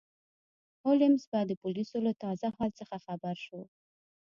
هولمز 0.83 1.23
به 1.31 1.39
د 1.49 1.51
پولیسو 1.61 1.97
له 2.07 2.13
تازه 2.23 2.47
حال 2.55 2.71
څخه 2.79 2.95
خبر 3.05 3.35
شو. 3.45 3.61